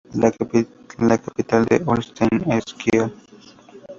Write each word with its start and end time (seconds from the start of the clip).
La 0.97 1.19
capital 1.21 1.63
de 1.65 1.83
Holstein 1.85 2.43
es 2.53 2.73
Kiel. 2.73 3.13